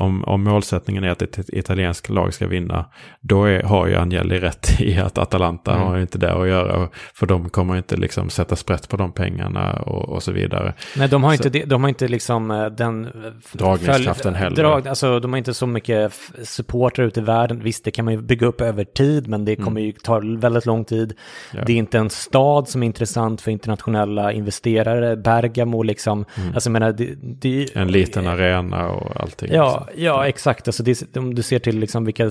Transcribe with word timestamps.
Om, 0.00 0.24
om 0.24 0.44
målsättningen 0.44 1.04
är 1.04 1.08
att 1.10 1.22
ett, 1.22 1.38
italienskt 1.52 2.08
lag 2.10 2.34
ska 2.34 2.46
vinna, 2.46 2.84
då 3.20 3.44
är, 3.44 3.62
har 3.62 3.86
ju 3.86 3.96
Agnelli 3.96 4.38
rätt 4.38 4.80
i 4.80 4.98
att 4.98 5.18
Atalanta 5.18 5.74
Mm. 5.74 5.86
har 5.86 5.98
inte 5.98 6.18
där 6.18 6.42
att 6.42 6.48
göra. 6.48 6.88
För 7.14 7.26
de 7.26 7.48
kommer 7.50 7.76
inte 7.76 7.96
liksom 7.96 8.30
sätta 8.30 8.56
sprätt 8.56 8.88
på 8.88 8.96
de 8.96 9.12
pengarna 9.12 9.72
och, 9.72 10.08
och 10.08 10.22
så 10.22 10.32
vidare. 10.32 10.74
Nej, 10.96 11.08
de 11.08 11.24
har 11.24 11.36
Så- 11.36 11.44
inte, 11.48 11.64
de 11.64 11.82
har 11.82 11.88
inte 11.88 12.08
liksom 12.08 12.50
eh, 12.50 12.66
den... 12.66 13.08
Dragningskraften 13.52 14.34
följ- 14.34 14.36
heller. 14.36 14.56
Drag, 14.56 14.88
alltså, 14.88 15.20
de 15.20 15.32
har 15.32 15.38
inte 15.38 15.54
så 15.54 15.66
mycket 15.66 16.12
supportrar 16.42 17.04
ute 17.06 17.20
i 17.20 17.22
världen. 17.22 17.60
Visst, 17.62 17.84
det 17.84 17.90
kan 17.90 18.04
man 18.04 18.14
ju 18.14 18.22
bygga 18.22 18.46
upp 18.46 18.60
över 18.60 18.84
tid, 18.84 19.28
men 19.28 19.44
det 19.44 19.56
kommer 19.56 19.80
ju 19.80 19.92
ta 19.92 20.20
väldigt 20.24 20.66
lång 20.66 20.84
tid. 20.84 21.14
Ja. 21.54 21.60
Det 21.66 21.72
är 21.72 21.76
inte 21.76 21.98
en 21.98 22.10
stad 22.10 22.68
som 22.68 22.82
är 22.82 22.86
intressant 22.86 23.40
för 23.40 23.50
internationella 23.50 24.32
investerare. 24.32 25.16
Bergamo 25.16 25.82
liksom. 25.82 26.24
Alltså, 26.54 26.68
jag 26.68 26.72
menar, 26.72 26.92
det, 26.92 27.08
det, 27.22 27.76
En 27.76 27.88
liten 27.92 28.26
arena 28.26 28.88
och 28.88 29.20
allting. 29.20 29.48
Ja, 29.52 29.86
liksom. 29.86 29.89
Ja 29.96 30.26
exakt. 30.26 30.68
Alltså 30.68 30.82
det, 30.82 31.16
om 31.16 31.34
du 31.34 31.42
ser 31.42 31.58
till 31.58 31.78
liksom 31.78 32.04
vilka 32.04 32.24
eh, 32.24 32.30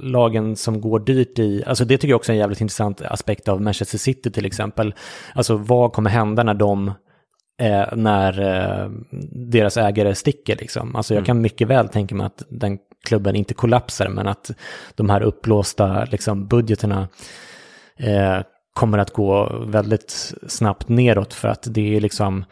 lagen 0.00 0.56
som 0.56 0.80
går 0.80 1.00
dyrt 1.00 1.38
i, 1.38 1.64
alltså 1.66 1.84
det 1.84 1.98
tycker 1.98 2.08
jag 2.08 2.16
också 2.16 2.32
är 2.32 2.34
en 2.34 2.40
jävligt 2.40 2.60
intressant 2.60 3.02
aspekt 3.02 3.48
av 3.48 3.62
Manchester 3.62 3.98
City 3.98 4.30
till 4.30 4.46
exempel. 4.46 4.94
Alltså 5.34 5.56
vad 5.56 5.92
kommer 5.92 6.10
hända 6.10 6.42
när 6.42 6.54
de, 6.54 6.88
eh, 7.62 7.96
när 7.96 8.40
eh, 8.40 8.90
deras 9.32 9.76
ägare 9.76 10.14
sticker 10.14 10.56
liksom. 10.56 10.96
Alltså 10.96 11.14
jag 11.14 11.26
kan 11.26 11.40
mycket 11.40 11.68
väl 11.68 11.88
tänka 11.88 12.14
mig 12.14 12.26
att 12.26 12.42
den 12.48 12.78
klubben 13.04 13.36
inte 13.36 13.54
kollapsar, 13.54 14.08
men 14.08 14.28
att 14.28 14.50
de 14.94 15.10
här 15.10 15.20
upplåsta 15.20 16.04
liksom, 16.04 16.46
budgeterna 16.46 17.08
eh, 17.96 18.40
kommer 18.74 18.98
att 18.98 19.12
gå 19.12 19.58
väldigt 19.66 20.34
snabbt 20.46 20.88
neråt 20.88 21.34
för 21.34 21.48
att 21.48 21.66
det 21.70 21.96
är 21.96 22.00
liksom 22.00 22.44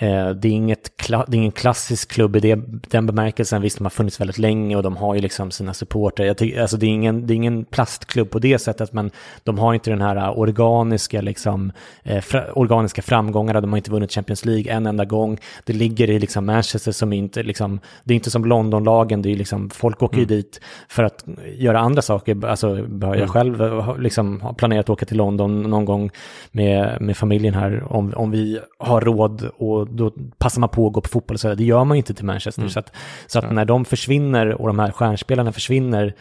det, 0.00 0.48
är 0.48 0.52
inget 0.52 0.90
det 1.08 1.14
är 1.14 1.34
ingen 1.34 1.52
klassisk 1.52 2.10
klubb 2.12 2.36
i 2.36 2.40
det, 2.40 2.58
den 2.90 3.06
bemärkelsen. 3.06 3.62
Visst, 3.62 3.78
de 3.78 3.84
har 3.84 3.90
funnits 3.90 4.20
väldigt 4.20 4.38
länge 4.38 4.76
och 4.76 4.82
de 4.82 4.96
har 4.96 5.14
ju 5.14 5.20
liksom 5.20 5.50
sina 5.50 5.74
supporter. 5.74 6.24
Jag 6.24 6.38
ty- 6.38 6.58
alltså 6.58 6.76
det, 6.76 6.86
är 6.86 6.90
ingen, 6.90 7.26
det 7.26 7.34
är 7.34 7.36
ingen 7.36 7.64
plastklubb 7.64 8.30
på 8.30 8.38
det 8.38 8.58
sättet, 8.58 8.92
men 8.92 9.10
de 9.44 9.58
har 9.58 9.74
inte 9.74 9.90
den 9.90 10.00
här 10.00 10.38
organiska, 10.38 11.20
liksom, 11.20 11.72
eh, 12.02 12.20
fra- 12.20 12.52
organiska 12.52 13.02
framgångarna. 13.02 13.60
De 13.60 13.70
har 13.72 13.76
inte 13.76 13.90
vunnit 13.90 14.12
Champions 14.12 14.44
League 14.44 14.72
en 14.72 14.86
enda 14.86 15.04
gång. 15.04 15.38
Det 15.64 15.72
ligger 15.72 16.10
i 16.10 16.18
liksom 16.18 16.46
Manchester 16.46 16.92
som 16.92 17.12
inte, 17.12 17.42
liksom, 17.42 17.80
det 18.04 18.14
är 18.14 18.16
inte 18.16 18.30
som 18.30 18.44
Londonlagen. 18.44 19.22
Det 19.22 19.32
är 19.32 19.36
liksom, 19.36 19.70
folk 19.70 20.02
åker 20.02 20.18
ju 20.18 20.24
dit 20.24 20.60
för 20.88 21.02
att 21.02 21.24
göra 21.56 21.78
andra 21.80 22.02
saker. 22.02 22.44
Alltså, 22.46 22.78
jag 23.00 23.30
själv 23.30 23.60
har 23.60 23.98
liksom, 23.98 24.40
har 24.40 24.52
planerat 24.52 24.84
att 24.86 24.90
åka 24.90 25.06
till 25.06 25.16
London 25.16 25.62
någon 25.62 25.84
gång 25.84 26.10
med, 26.52 27.00
med 27.00 27.16
familjen 27.16 27.54
här 27.54 27.92
om, 27.92 28.12
om 28.16 28.30
vi 28.30 28.58
har 28.78 29.00
råd 29.00 29.50
och 29.56 29.85
då 29.90 30.12
passar 30.38 30.60
man 30.60 30.68
på 30.68 30.86
att 30.86 30.92
gå 30.92 31.00
på 31.00 31.08
fotboll. 31.08 31.38
Så 31.38 31.54
det 31.54 31.64
gör 31.64 31.84
man 31.84 31.96
ju 31.96 31.98
inte 31.98 32.14
till 32.14 32.24
Manchester. 32.24 32.68
Så 32.68 32.78
att, 32.78 32.92
så 33.26 33.38
att 33.38 33.52
när 33.52 33.64
de 33.64 33.84
försvinner 33.84 34.60
och 34.60 34.66
de 34.66 34.78
här 34.78 34.90
stjärnspelarna 34.90 35.52
försvinner 35.52 36.14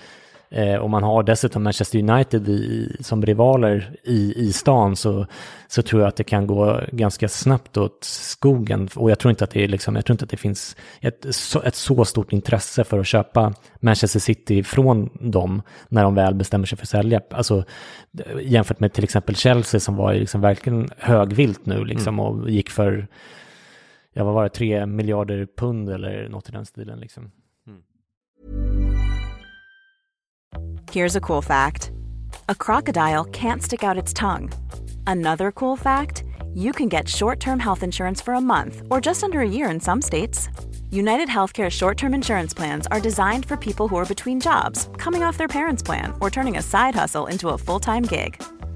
eh, 0.50 0.76
och 0.76 0.90
man 0.90 1.04
har 1.04 1.24
dessutom 1.24 1.64
Manchester 1.64 2.00
United 2.00 2.50
i, 2.50 2.96
som 3.00 3.26
rivaler 3.26 3.96
i, 4.04 4.34
i 4.36 4.54
stan 4.54 4.96
så, 4.96 5.26
så 5.68 5.82
tror 5.82 6.02
jag 6.02 6.08
att 6.08 6.16
det 6.16 6.24
kan 6.24 6.48
gå 6.48 6.82
ganska 6.92 7.28
snabbt 7.28 7.78
åt 7.78 7.98
skogen. 8.02 8.90
Och 8.96 9.12
jag 9.12 9.20
tror 9.20 9.30
inte 9.30 9.44
att 9.44 9.52
det, 9.52 9.64
är 9.64 9.68
liksom, 9.68 9.96
jag 9.96 10.06
tror 10.06 10.14
inte 10.14 10.24
att 10.24 10.30
det 10.30 10.38
finns 10.38 10.76
ett, 11.02 11.26
så, 11.30 11.62
ett 11.62 11.76
så 11.76 12.06
stort 12.06 12.34
intresse 12.34 12.84
för 12.84 13.00
att 13.00 13.08
köpa 13.08 13.54
Manchester 13.80 14.20
City 14.20 14.64
från 14.64 15.10
dem 15.20 15.62
när 15.90 16.04
de 16.04 16.16
väl 16.16 16.36
bestämmer 16.36 16.66
sig 16.66 16.78
för 16.78 16.86
att 16.86 16.90
sälja. 16.90 17.22
Alltså, 17.30 17.64
jämfört 18.42 18.80
med 18.80 18.94
till 18.94 19.04
exempel 19.04 19.36
Chelsea 19.36 19.80
som 19.80 19.96
var 19.96 20.14
liksom 20.14 20.42
verkligen 20.42 20.90
högvilt 20.98 21.66
nu 21.66 21.86
liksom, 21.86 22.20
och 22.20 22.50
gick 22.50 22.70
för, 22.70 23.08
ja 24.16 24.24
vad 24.24 24.34
var 24.34 24.44
det, 24.44 24.50
tre 24.50 24.86
miljarder 24.86 25.46
pund 25.46 25.90
eller 25.90 26.30
något 26.30 26.50
i 26.50 26.52
den 26.52 26.66
stilen. 26.66 27.00
Liksom. 27.00 27.32
Here's 30.92 31.18
a 31.18 31.20
cool 31.20 31.42
fact 31.42 31.92
a 32.48 32.56
crocodile 32.56 33.26
can't 33.26 33.62
stick 33.62 33.84
out 33.84 34.04
its 34.04 34.14
tongue. 34.14 34.52
Another 35.08 35.52
cool 35.52 35.76
fact 35.78 36.24
you 36.54 36.72
can 36.72 36.90
get 36.90 37.10
short 37.10 37.40
term 37.40 37.60
health 37.60 37.84
insurance 37.84 38.22
for 38.24 38.34
a 38.34 38.42
month 38.42 38.82
or 38.90 39.02
just 39.02 39.24
under 39.24 39.40
a 39.42 39.50
year 39.50 39.70
in 39.70 39.80
some 39.80 40.02
states. 40.02 40.50
United 40.92 41.28
Healthcare 41.28 41.70
short 41.70 41.98
term 41.98 42.14
insurance 42.14 42.54
plans 42.54 42.88
are 42.88 43.02
designed 43.02 43.46
for 43.46 43.58
people 43.58 43.88
who 43.88 43.98
are 43.98 44.06
between 44.06 44.40
jobs, 44.40 44.90
coming 44.98 45.24
off 45.24 45.38
their 45.38 45.50
parents' 45.50 45.84
plan, 45.84 46.14
or 46.22 46.30
turning 46.30 46.58
a 46.58 46.62
side 46.62 46.96
hustle 46.96 47.28
into 47.28 47.50
a 47.50 47.58
full 47.58 47.80
time 47.80 48.04
gig. 48.04 48.42